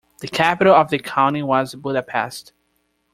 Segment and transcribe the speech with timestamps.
[0.21, 2.53] The capital of the county was Budapest.